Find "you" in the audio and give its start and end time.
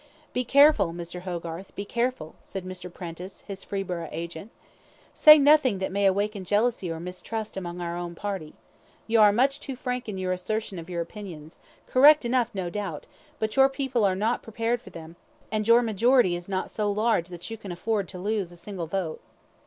9.05-9.19, 17.51-17.55